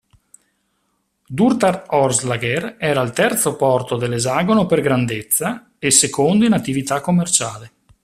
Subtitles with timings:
[1.37, 7.71] Durtar Oslager era il terzo porto dell'esagono per grandezza e secondo in attività commerciale.